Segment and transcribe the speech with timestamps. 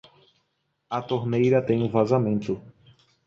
[0.89, 2.59] A torneira tem um vazamento.